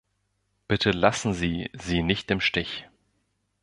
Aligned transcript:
Bitte 0.67 0.89
lassen 0.89 1.35
Sie 1.35 1.69
sie 1.73 2.01
nicht 2.01 2.31
im 2.31 2.41
Stich. 2.41 2.89